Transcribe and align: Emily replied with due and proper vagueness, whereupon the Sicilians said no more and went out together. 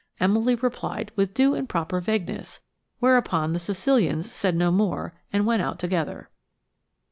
Emily 0.19 0.55
replied 0.55 1.11
with 1.15 1.35
due 1.35 1.53
and 1.53 1.69
proper 1.69 2.01
vagueness, 2.01 2.59
whereupon 2.97 3.53
the 3.53 3.59
Sicilians 3.59 4.31
said 4.31 4.55
no 4.55 4.71
more 4.71 5.13
and 5.31 5.45
went 5.45 5.61
out 5.61 5.77
together. 5.77 6.31